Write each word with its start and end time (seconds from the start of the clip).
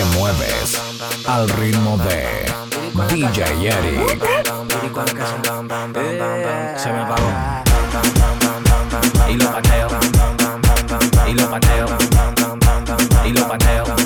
Te 0.00 0.18
mueves 0.18 0.80
al 1.26 1.46
ritmo 1.46 1.98
de 1.98 2.50
DJ 3.14 3.68
Eric. 3.68 4.24
Se 6.78 6.90
me 6.90 7.00
apagó. 7.00 7.30
Y 9.28 9.34
lo 9.34 9.52
pateo. 9.52 9.88
Y 11.26 11.34
lo 11.34 11.50
pateo. 11.50 11.86
Y 13.26 13.32
lo 13.32 13.46
pateo. 13.46 13.99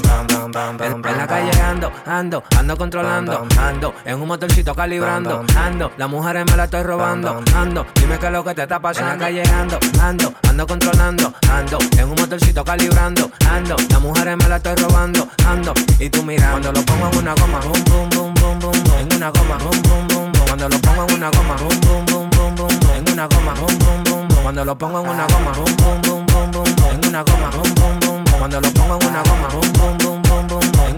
Ando, 2.07 2.43
ando, 2.45 2.45
ando 2.59 2.77
controlando, 2.77 3.47
ando, 3.59 3.95
en 4.05 4.21
un 4.21 4.29
motorcito 4.29 4.75
calibrando, 4.75 5.45
ando, 5.57 5.93
las 5.97 6.09
mujeres 6.09 6.45
me 6.51 6.57
la 6.57 6.65
estoy 6.65 6.83
robando, 6.83 7.43
ando, 7.55 7.87
dime 7.95 8.19
qué 8.19 8.27
es 8.27 8.33
lo 8.33 8.45
que 8.45 8.55
te 8.55 8.63
está 8.63 8.81
pasando. 8.81 9.13
En 9.13 9.19
la 9.19 9.25
calle 9.25 9.43
ando, 9.55 9.79
ando, 10.01 10.35
ando 10.49 10.67
controlando, 10.67 11.33
ando, 11.51 11.79
en 11.97 12.09
un 12.09 12.15
motorcito 12.15 12.65
calibrando, 12.65 13.31
ando, 13.49 13.77
las 13.89 14.01
mujeres 14.01 14.37
me 14.37 14.49
la 14.49 14.57
estoy 14.57 14.75
robando, 14.77 15.29
ando, 15.47 15.73
y 15.99 16.11
tú 16.11 16.23
mira, 16.23 16.51
cuando 16.51 16.73
lo 16.73 16.83
pongo 16.85 17.09
en 17.11 17.19
una 17.19 17.35
goma, 17.35 17.61
boom, 17.61 17.85
boom, 17.85 18.11
boom, 18.11 18.35
boom, 18.35 18.59
boom, 18.61 18.75
en 18.99 19.17
una 19.17 19.31
goma, 19.31 19.57
boom, 19.59 19.83
boom, 19.83 20.09
boom, 20.09 20.33
boom, 20.33 20.47
cuando 20.47 20.69
lo 20.69 20.79
pongo 20.81 21.07
en 21.07 21.15
una 21.15 21.31
goma, 21.31 21.57
boom, 21.57 21.81
boom, 21.81 22.07
boom, 22.07 22.31
boom, 22.31 22.55
boom, 22.57 22.97
en 22.97 23.13
una 23.13 23.27
goma, 23.27 23.55
boom, 23.55 23.79
boom, 23.79 24.05
boom, 24.05 24.29
boom, 24.29 24.43
cuando 24.43 24.65
lo 24.65 24.79
pongo 24.79 25.01
en 25.01 25.09
una 25.09 25.27
goma, 25.27 25.53
boom, 25.53 25.77
boom, 25.77 26.03
boom, 26.03 26.27
boom, 26.27 26.51
boom, 26.51 26.67
en 26.93 27.09
una 27.09 27.23
goma, 27.23 27.51
boom, 27.51 27.75
boom, 27.75 28.01
boom, 28.01 28.25
boom, 28.25 28.39
cuando 28.39 28.61
lo 28.61 28.71
pongo 28.73 28.99
en 29.01 29.09
una 29.09 29.23
goma, 29.23 29.49
boom, 29.49 29.73
boom, 29.73 29.99
boom 29.99 30.25
en 30.51 30.74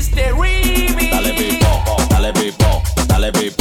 Mr. 0.00 0.32
Remy. 0.32 1.10
Dale 1.10 1.32
bipo, 1.34 2.06
dale 2.08 2.32
bipo, 2.32 2.82
dale 3.06 3.30
bipo. 3.30 3.59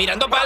mirando 0.00 0.30
para 0.30 0.39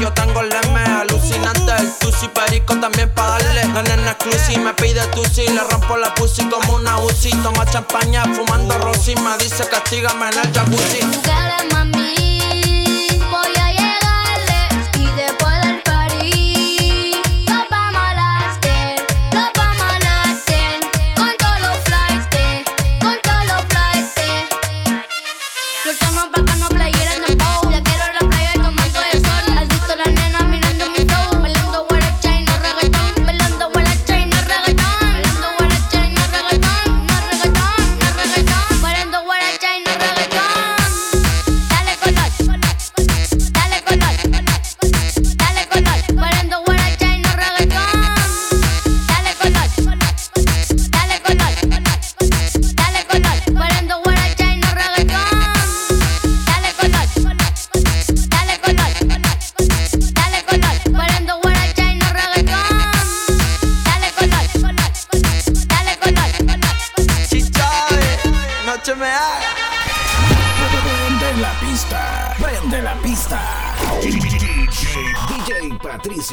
yo 0.00 0.12
tengo 0.12 0.40
el 0.40 0.52
M 0.52 0.80
alucinante. 0.80 1.72
El 1.78 1.92
tusi 1.98 2.28
perico 2.28 2.76
también 2.78 3.12
pa' 3.14 3.28
darle. 3.28 3.64
La 3.72 3.82
nena 3.82 4.12
exclusive 4.12 4.58
me 4.58 4.74
pide 4.74 5.00
tusi, 5.08 5.46
le 5.46 5.62
rompo 5.70 5.96
la 5.96 6.14
pussy 6.14 6.44
como 6.48 6.76
una 6.76 6.98
Uzi. 6.98 7.30
Toma 7.42 7.64
champaña 7.66 8.24
fumando 8.24 8.76
rosy, 8.78 9.14
me 9.16 9.36
dice 9.38 9.66
castígame 9.68 10.28
en 10.28 10.38
el 10.38 10.52
jacuzzi. 10.52 11.97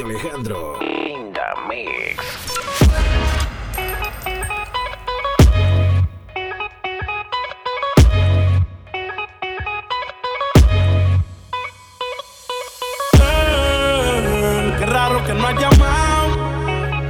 Mami. 0.06 0.16
Alejandro. 0.16 0.80
In 0.81 1.34
the 1.34 1.42
mix. 1.68 2.24
qué 14.78 14.86
raro 14.86 15.24
que 15.25 15.34
no 15.34 15.48
ha 15.48 15.52
llamado. 15.54 16.28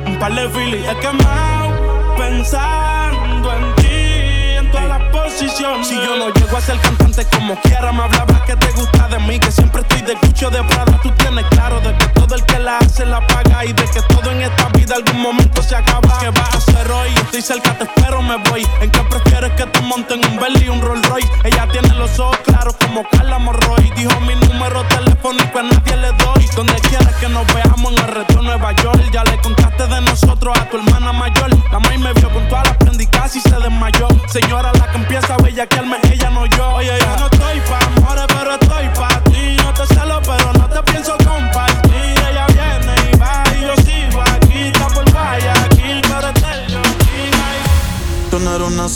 Un 0.06 0.20
par 0.20 0.34
de 0.34 0.50
filis 0.50 0.86
he 0.88 0.96
quemado. 1.00 2.16
Pensando 2.18 3.54
en 3.54 3.76
ti, 3.76 4.58
en 4.58 4.72
todas 4.72 4.88
las 4.88 5.02
posiciones. 5.12 5.88
Si 5.88 5.96
yo 5.96 6.18
no 6.18 6.30
llego 6.30 6.58
a 6.58 6.62
ser 6.62 6.80
cantante 6.80 7.26
como 7.36 7.60
quiera, 7.62 7.92
me 7.92 8.04
hablaba 8.04 8.46
que 8.46 8.56
te 8.56 8.72
gusta 8.72 8.85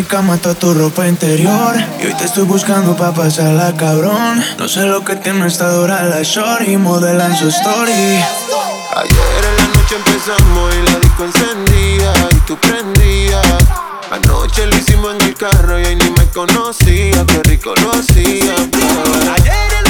mi 0.00 0.06
cama 0.06 0.36
está 0.36 0.54
tu 0.54 0.72
ropa 0.72 1.06
interior. 1.06 1.74
Y 2.00 2.06
hoy 2.06 2.14
te 2.14 2.24
estoy 2.24 2.44
buscando 2.44 2.96
pa' 2.96 3.12
pasarla 3.12 3.76
cabrón. 3.76 4.42
No 4.58 4.66
sé 4.66 4.86
lo 4.86 5.04
que 5.04 5.14
tiene 5.16 5.46
esta 5.46 5.68
dura 5.68 6.02
la 6.04 6.22
shorty 6.22 6.78
Modelan 6.78 7.36
su 7.36 7.48
story. 7.48 7.92
Ayer 8.96 9.42
en 9.50 9.56
la 9.58 9.66
noche 9.74 9.96
empezamos 9.96 10.74
y 10.74 10.90
la 10.90 10.98
disco 11.00 11.24
encendía 11.24 12.12
Y 12.30 12.40
tú 12.46 12.56
prendías. 12.56 13.46
Anoche 14.10 14.66
lo 14.68 14.76
hicimos 14.78 15.14
en 15.16 15.20
el 15.20 15.34
carro 15.34 15.78
y 15.78 15.84
ahí 15.84 15.96
ni 15.96 16.10
me 16.10 16.26
conocía 16.28 17.24
Qué 17.26 17.42
rico 17.50 17.74
lo 17.82 17.90
hacía. 17.92 18.54
Ayer 19.36 19.70
en 19.84 19.89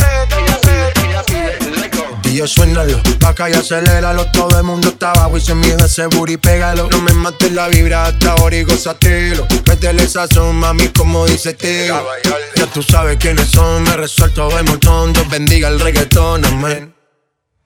Gatillo 2.31 2.47
suénalo, 2.47 2.97
acá 3.25 3.49
y 3.49 3.53
aceléralo. 3.53 4.25
Todo 4.31 4.57
el 4.57 4.63
mundo 4.63 4.87
está 4.87 5.11
abajo 5.11 5.37
y 5.37 5.41
se 5.41 5.53
mide 5.53 5.75
ese 5.83 6.07
booty, 6.07 6.37
pégalo. 6.37 6.87
No 6.89 7.01
me 7.01 7.11
mates 7.11 7.51
la 7.51 7.67
vibra 7.67 8.05
hasta 8.05 8.31
ahora 8.31 8.55
y 8.55 8.63
gozatelo. 8.63 9.45
Métele 9.67 10.07
sazón, 10.07 10.55
mami, 10.55 10.87
como 10.89 11.25
dice 11.25 11.53
Teo. 11.53 12.07
Ya 12.55 12.67
tú 12.67 12.81
sabes 12.81 13.17
quiénes 13.17 13.49
son, 13.49 13.83
me 13.83 13.97
resuelto 13.97 14.47
de 14.47 14.63
montón. 14.63 15.11
Dios 15.11 15.29
bendiga 15.29 15.67
el 15.67 15.81
reggaetón, 15.81 16.45
amén. 16.45 16.95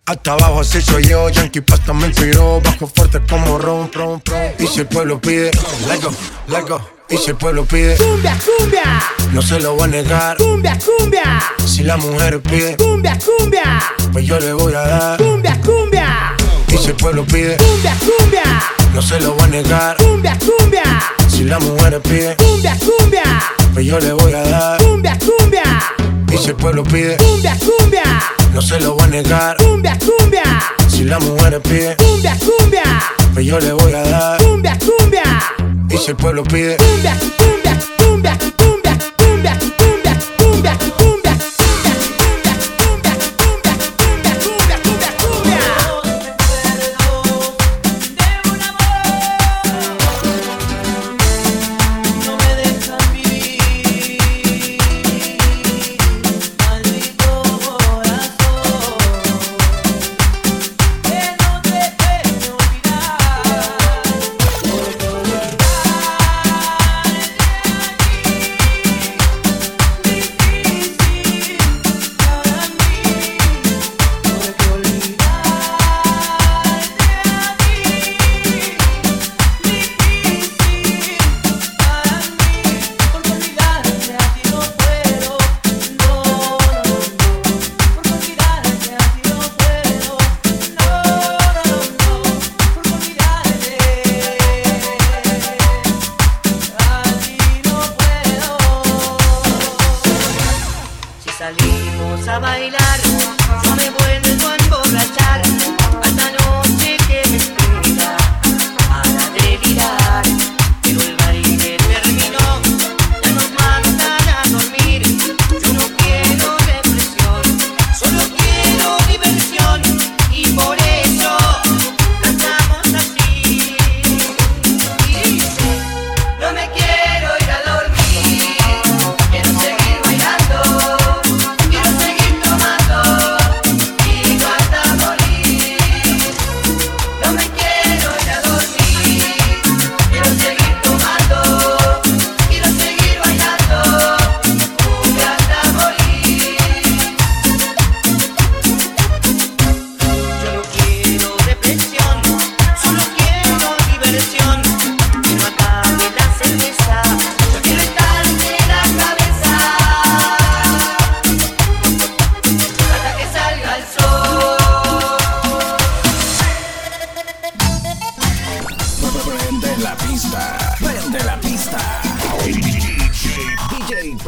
Hasta 0.08 0.32
abajo 0.32 0.62
así 0.62 0.82
soy 0.82 1.08
yo, 1.08 1.30
Yankee 1.30 1.62
Pasta 1.62 1.94
me 1.94 2.08
inspiró, 2.08 2.60
bajo 2.60 2.88
fuerte 2.88 3.22
como 3.30 3.60
ron, 3.60 3.92
ron, 3.94 4.20
ron. 4.26 4.52
Y 4.58 4.66
si 4.66 4.80
el 4.80 4.88
pueblo 4.88 5.22
pide, 5.22 5.52
let 5.88 6.02
go, 6.02 6.12
let 6.48 6.68
go. 6.68 6.95
Y 7.08 7.18
si 7.18 7.30
el 7.30 7.36
pueblo 7.36 7.66
pide 7.66 7.96
cumbia, 7.98 8.36
cumbia, 8.44 9.04
no 9.32 9.42
se 9.42 9.60
lo 9.60 9.76
voy 9.76 9.84
a 9.84 9.88
negar. 9.88 10.38
Cumbia, 10.38 10.76
cumbia. 10.80 11.40
Si 11.64 11.84
la 11.84 11.98
mujer 11.98 12.42
pide 12.42 12.76
cumbia, 12.78 13.20
cumbia, 13.20 13.80
pues 14.12 14.26
yo 14.26 14.40
le 14.40 14.54
voy 14.54 14.74
a 14.74 14.80
dar. 14.82 15.18
Cumbia, 15.18 15.60
cumbia. 15.62 16.36
Y 16.68 16.78
si 16.78 16.88
el 16.88 16.96
pueblo 16.96 17.24
pide 17.26 17.58
cumbia, 17.58 17.96
cumbia, 18.00 18.44
no 18.92 19.02
se 19.04 19.20
lo 19.20 19.34
voy 19.34 19.44
a 19.44 19.48
negar. 19.48 19.98
Cumbia, 19.98 20.36
cumbia. 20.40 20.84
Si 21.28 21.44
la 21.44 21.60
mujer 21.60 22.02
pide 22.02 22.36
cumbia, 22.38 22.76
cumbia, 22.80 23.24
pues 23.74 23.86
yo 23.86 24.00
le 24.00 24.12
voy 24.14 24.34
a 24.34 24.42
dar. 24.42 24.84
Cumbia, 24.84 25.20
cumbia. 25.20 25.64
Y 26.34 26.38
si 26.38 26.50
el 26.50 26.56
pueblo 26.56 26.84
pide 26.84 27.18
cumbia, 27.18 27.56
cumbia, 27.60 28.04
no 28.52 28.62
se 28.64 28.80
lo 28.80 28.96
voy 28.96 29.04
a 29.04 29.08
negar. 29.08 29.58
Cumbia, 29.58 29.96
cumbia. 30.00 30.44
Si 30.88 31.04
la 31.04 31.20
mujer 31.20 31.62
pide 31.62 31.96
cumbia, 31.98 32.36
cumbia, 32.40 32.84
pues 33.32 33.46
yo 33.46 33.60
le 33.60 33.74
voy 33.74 33.94
a 33.94 34.02
dar. 34.02 34.44
Cumbia, 34.44 34.76
cumbia. 34.80 35.24
Y 35.90 35.98
si 35.98 36.12
el 36.12 36.18
pueblo 36.18 36.44
pide. 36.44 36.78
Cumbia, 36.78 37.18
cumbia, 37.38 37.80
cumbia, 37.98 38.38
cumbia. 38.58 38.75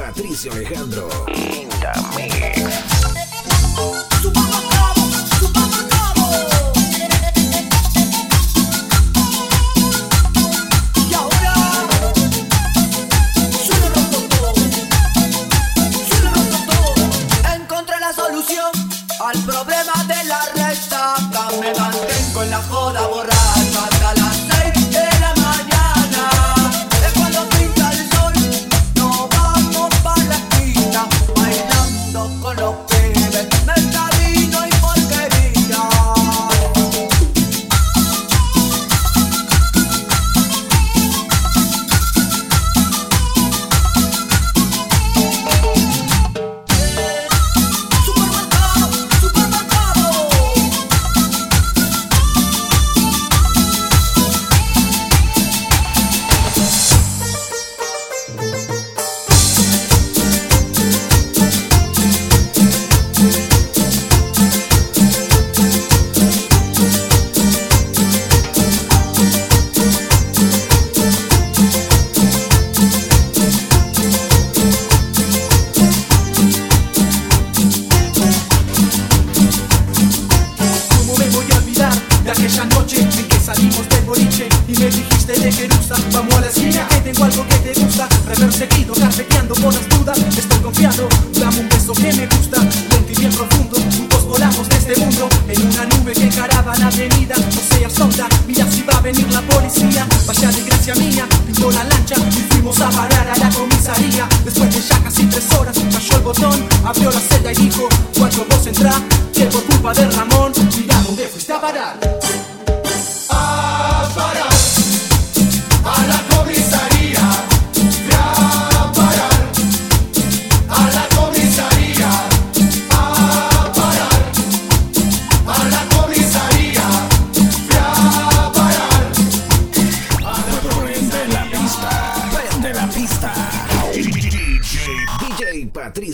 Patricio 0.07 0.53
Alejandro. 0.53 1.09
In 1.27 1.67
the 1.67 1.91
mix. 2.15 4.16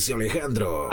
The 0.07 0.17
mix. 0.17 0.92